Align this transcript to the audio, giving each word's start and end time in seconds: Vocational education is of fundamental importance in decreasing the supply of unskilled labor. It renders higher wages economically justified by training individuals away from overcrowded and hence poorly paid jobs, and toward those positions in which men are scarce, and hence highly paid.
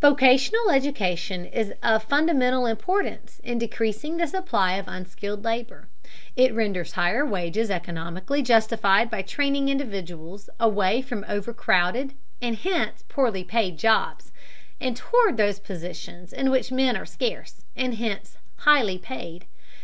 Vocational 0.00 0.70
education 0.70 1.44
is 1.44 1.72
of 1.82 2.04
fundamental 2.04 2.66
importance 2.66 3.40
in 3.42 3.58
decreasing 3.58 4.16
the 4.16 4.28
supply 4.28 4.74
of 4.74 4.86
unskilled 4.86 5.42
labor. 5.42 5.88
It 6.36 6.54
renders 6.54 6.92
higher 6.92 7.26
wages 7.26 7.68
economically 7.68 8.42
justified 8.42 9.10
by 9.10 9.22
training 9.22 9.68
individuals 9.68 10.48
away 10.60 11.02
from 11.02 11.24
overcrowded 11.28 12.14
and 12.40 12.54
hence 12.54 13.02
poorly 13.08 13.42
paid 13.42 13.76
jobs, 13.76 14.30
and 14.80 14.96
toward 14.96 15.36
those 15.36 15.58
positions 15.58 16.32
in 16.32 16.52
which 16.52 16.70
men 16.70 16.96
are 16.96 17.04
scarce, 17.04 17.64
and 17.74 17.96
hence 17.96 18.36
highly 18.58 18.98
paid. 18.98 19.46